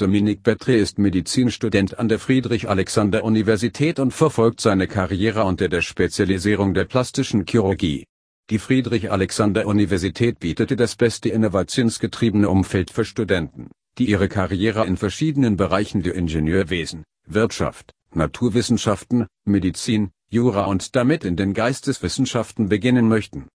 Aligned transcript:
Dominique 0.00 0.42
Betre 0.42 0.76
ist 0.76 0.98
Medizinstudent 0.98 1.98
an 1.98 2.08
der 2.08 2.18
Friedrich-Alexander-Universität 2.18 3.98
und 3.98 4.12
verfolgt 4.12 4.62
seine 4.62 4.88
Karriere 4.88 5.44
unter 5.44 5.68
der 5.68 5.82
Spezialisierung 5.82 6.72
der 6.72 6.86
plastischen 6.86 7.44
Chirurgie. 7.46 8.06
Die 8.48 8.58
Friedrich-Alexander-Universität 8.58 10.38
bietete 10.38 10.76
das 10.76 10.96
beste 10.96 11.28
innovationsgetriebene 11.28 12.48
Umfeld 12.48 12.90
für 12.90 13.04
Studenten, 13.04 13.68
die 13.98 14.08
ihre 14.08 14.28
Karriere 14.28 14.86
in 14.86 14.96
verschiedenen 14.96 15.58
Bereichen 15.58 16.02
wie 16.02 16.08
Ingenieurwesen, 16.08 17.04
Wirtschaft, 17.26 17.92
Naturwissenschaften, 18.14 19.26
Medizin, 19.44 20.12
Jura 20.30 20.64
und 20.64 20.96
damit 20.96 21.26
in 21.26 21.36
den 21.36 21.52
Geisteswissenschaften 21.52 22.70
beginnen 22.70 23.06
möchten. 23.06 23.48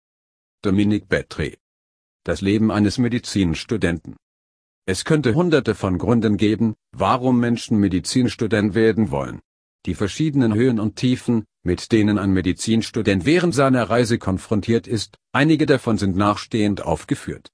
Dominique 0.61 1.09
Betre 1.09 1.55
Das 2.23 2.41
Leben 2.41 2.69
eines 2.69 2.99
Medizinstudenten 2.99 4.15
es 4.87 5.03
könnte 5.03 5.33
hunderte 5.33 5.73
von 5.73 5.97
Gründen 5.97 6.37
geben, 6.37 6.75
warum 6.91 7.39
Menschen 7.39 7.79
Medizinstudent 7.79 8.75
werden 8.75 9.09
wollen. 9.09 9.41
Die 9.87 9.95
verschiedenen 9.95 10.53
Höhen 10.53 10.79
und 10.79 10.95
Tiefen, 10.95 11.45
mit 11.63 11.91
denen 11.91 12.19
ein 12.19 12.31
Medizinstudent 12.31 13.25
während 13.25 13.55
seiner 13.55 13.89
Reise 13.89 14.19
konfrontiert 14.19 14.87
ist, 14.87 15.17
einige 15.31 15.65
davon 15.65 15.97
sind 15.97 16.15
nachstehend 16.15 16.83
aufgeführt. 16.83 17.49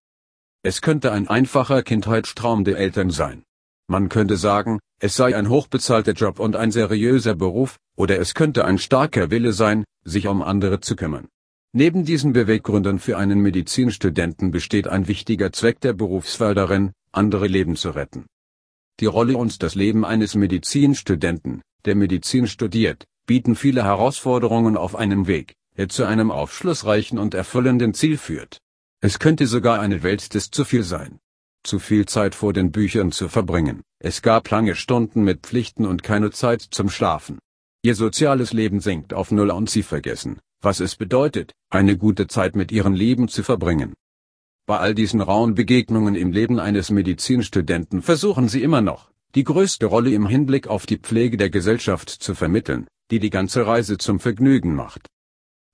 Es 0.61 0.81
könnte 0.81 1.13
ein 1.13 1.29
einfacher 1.29 1.83
Kindheitstraum 1.83 2.65
der 2.65 2.77
Eltern 2.77 3.11
sein. 3.11 3.43
Man 3.87 4.09
könnte 4.09 4.35
sagen, 4.35 4.79
es 4.99 5.15
sei 5.15 5.35
ein 5.35 5.49
hochbezahlter 5.49 6.13
Job 6.13 6.39
und 6.39 6.57
ein 6.57 6.71
seriöser 6.71 7.35
Beruf, 7.35 7.77
oder 7.95 8.19
es 8.19 8.33
könnte 8.33 8.65
ein 8.65 8.77
starker 8.77 9.31
Wille 9.31 9.53
sein, 9.53 9.85
sich 10.03 10.27
um 10.27 10.41
andere 10.41 10.81
zu 10.81 10.97
kümmern. 10.97 11.29
Neben 11.73 12.03
diesen 12.03 12.33
Beweggründen 12.33 12.99
für 12.99 13.17
einen 13.17 13.39
Medizinstudenten 13.39 14.51
besteht 14.51 14.87
ein 14.87 15.07
wichtiger 15.07 15.53
Zweck 15.53 15.79
der 15.79 15.93
Berufswahl 15.93 16.53
darin, 16.53 16.91
andere 17.11 17.47
Leben 17.47 17.75
zu 17.75 17.91
retten. 17.91 18.25
Die 18.99 19.05
Rolle 19.05 19.37
und 19.37 19.63
das 19.63 19.75
Leben 19.75 20.05
eines 20.05 20.35
Medizinstudenten, 20.35 21.61
der 21.85 21.95
Medizin 21.95 22.47
studiert, 22.47 23.05
bieten 23.25 23.55
viele 23.55 23.83
Herausforderungen 23.83 24.77
auf 24.77 24.95
einem 24.95 25.27
Weg, 25.27 25.53
der 25.77 25.89
zu 25.89 26.05
einem 26.05 26.31
aufschlussreichen 26.31 27.17
und 27.17 27.33
erfüllenden 27.33 27.93
Ziel 27.93 28.17
führt. 28.17 28.59
Es 29.01 29.19
könnte 29.19 29.47
sogar 29.47 29.79
eine 29.79 30.03
Welt 30.03 30.33
des 30.33 30.51
zu 30.51 30.63
viel 30.65 30.83
sein. 30.83 31.19
Zu 31.63 31.79
viel 31.79 32.05
Zeit 32.05 32.35
vor 32.35 32.53
den 32.53 32.71
Büchern 32.71 33.11
zu 33.11 33.29
verbringen. 33.29 33.81
Es 33.99 34.21
gab 34.21 34.49
lange 34.49 34.75
Stunden 34.75 35.23
mit 35.23 35.41
Pflichten 35.41 35.85
und 35.85 36.03
keine 36.03 36.31
Zeit 36.31 36.61
zum 36.61 36.89
Schlafen. 36.89 37.39
Ihr 37.83 37.95
soziales 37.95 38.53
Leben 38.53 38.79
sinkt 38.79 39.13
auf 39.13 39.31
Null 39.31 39.49
und 39.49 39.69
sie 39.69 39.83
vergessen, 39.83 40.39
was 40.61 40.79
es 40.79 40.95
bedeutet, 40.95 41.51
eine 41.71 41.97
gute 41.97 42.27
Zeit 42.27 42.55
mit 42.55 42.71
ihrem 42.71 42.93
Leben 42.93 43.27
zu 43.27 43.43
verbringen. 43.43 43.93
Bei 44.71 44.79
all 44.79 44.95
diesen 44.95 45.19
rauen 45.19 45.53
Begegnungen 45.53 46.15
im 46.15 46.31
Leben 46.31 46.57
eines 46.57 46.91
Medizinstudenten 46.91 48.01
versuchen 48.01 48.47
sie 48.47 48.63
immer 48.63 48.79
noch, 48.79 49.11
die 49.35 49.43
größte 49.43 49.85
Rolle 49.85 50.13
im 50.13 50.25
Hinblick 50.25 50.69
auf 50.69 50.85
die 50.85 50.95
Pflege 50.95 51.35
der 51.35 51.49
Gesellschaft 51.49 52.07
zu 52.07 52.35
vermitteln, 52.35 52.87
die 53.11 53.19
die 53.19 53.31
ganze 53.31 53.67
Reise 53.67 53.97
zum 53.97 54.21
Vergnügen 54.21 54.73
macht. 54.73 55.09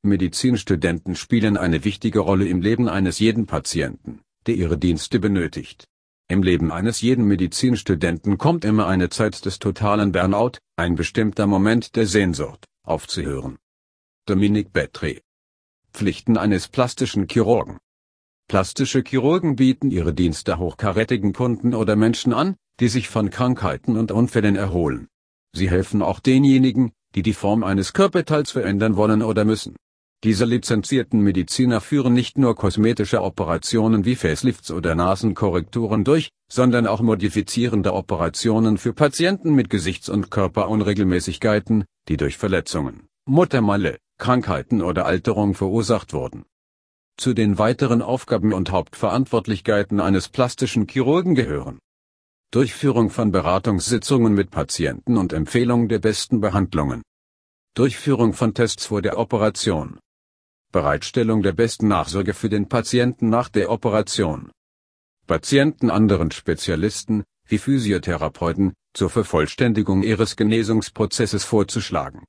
Medizinstudenten 0.02 1.16
spielen 1.16 1.58
eine 1.58 1.86
wichtige 1.86 2.18
Rolle 2.18 2.48
im 2.48 2.60
Leben 2.60 2.90
eines 2.90 3.20
jeden 3.20 3.46
Patienten, 3.46 4.22
der 4.48 4.56
ihre 4.56 4.80
Dienste 4.80 5.20
benötigt. 5.20 5.86
Im 6.28 6.42
Leben 6.42 6.72
eines 6.72 7.00
jeden 7.00 7.26
Medizinstudenten 7.26 8.40
kommt 8.40 8.66
immer 8.66 8.88
eine 8.88 9.10
Zeit 9.10 9.46
des 9.46 9.60
totalen 9.60 10.12
Burnout, 10.12 10.54
ein 10.76 10.96
bestimmter 10.96 11.46
Moment 11.46 11.96
der 11.96 12.08
Sehnsucht, 12.08 12.66
aufzuhören. 12.82 13.58
Dominique 14.26 14.74
Betre 14.74 15.20
Pflichten 15.94 16.36
eines 16.36 16.68
plastischen 16.68 17.28
Chirurgen 17.30 17.78
Plastische 18.50 19.04
Chirurgen 19.06 19.58
bieten 19.58 19.92
ihre 19.92 20.14
Dienste 20.14 20.58
hochkarätigen 20.58 21.34
Kunden 21.34 21.74
oder 21.74 21.98
Menschen 21.98 22.32
an, 22.32 22.56
die 22.80 22.88
sich 22.88 23.10
von 23.10 23.30
Krankheiten 23.30 23.98
und 23.98 24.14
Unfällen 24.14 24.56
erholen. 24.56 25.10
Sie 25.54 25.70
helfen 25.70 26.02
auch 26.02 26.22
denjenigen, 26.22 26.94
die 27.14 27.24
die 27.24 27.34
Form 27.34 27.66
eines 27.66 27.92
Körperteils 27.92 28.52
verändern 28.52 28.96
wollen 28.96 29.22
oder 29.22 29.44
müssen. 29.44 29.76
Diese 30.24 30.46
lizenzierten 30.46 31.20
Mediziner 31.20 31.82
führen 31.82 32.14
nicht 32.14 32.38
nur 32.38 32.56
kosmetische 32.56 33.22
Operationen 33.22 34.06
wie 34.06 34.16
Facelifts 34.16 34.72
oder 34.72 34.96
Nasenkorrekturen 34.96 36.06
durch, 36.06 36.30
sondern 36.50 36.88
auch 36.88 37.02
modifizierende 37.02 37.94
Operationen 37.94 38.78
für 38.78 38.94
Patienten 38.94 39.56
mit 39.56 39.70
Gesichts- 39.70 40.08
und 40.08 40.32
Körperunregelmäßigkeiten, 40.32 41.84
die 42.08 42.16
durch 42.16 42.38
Verletzungen, 42.38 43.10
Muttermalle, 43.26 43.98
Krankheiten 44.18 44.82
oder 44.82 45.06
Alterung 45.06 45.54
verursacht 45.54 46.14
wurden. 46.14 46.46
Zu 47.20 47.34
den 47.34 47.58
weiteren 47.58 48.04
Aufgaben 48.04 48.54
und 48.54 48.72
Hauptverantwortlichkeiten 48.72 50.00
eines 50.00 50.30
plastischen 50.30 50.88
Chirurgen 50.88 51.34
gehören 51.34 51.80
Durchführung 52.52 53.10
von 53.10 53.32
Beratungssitzungen 53.32 54.36
mit 54.36 54.52
Patienten 54.52 55.18
und 55.18 55.34
Empfehlung 55.34 55.90
der 55.90 55.98
besten 55.98 56.40
Behandlungen. 56.42 57.02
Durchführung 57.74 58.34
von 58.34 58.54
Tests 58.54 58.86
vor 58.86 59.02
der 59.02 59.18
Operation. 59.18 60.00
Bereitstellung 60.72 61.42
der 61.42 61.54
besten 61.54 61.88
Nachsorge 61.88 62.36
für 62.36 62.50
den 62.50 62.70
Patienten 62.70 63.30
nach 63.30 63.50
der 63.50 63.72
Operation. 63.72 64.52
Patienten 65.26 65.90
anderen 65.90 66.30
Spezialisten, 66.30 67.24
wie 67.48 67.58
Physiotherapeuten, 67.58 68.74
zur 68.94 69.10
Vervollständigung 69.10 70.04
ihres 70.04 70.36
Genesungsprozesses 70.36 71.44
vorzuschlagen 71.44 72.24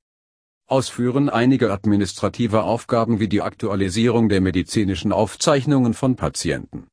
Ausführen 0.68 1.28
einiger 1.30 1.72
administrativer 1.72 2.64
Aufgaben 2.64 3.20
wie 3.20 3.28
die 3.28 3.42
Aktualisierung 3.42 4.28
der 4.28 4.40
medizinischen 4.40 5.12
Aufzeichnungen 5.12 5.94
von 5.94 6.14
Patienten 6.14 6.86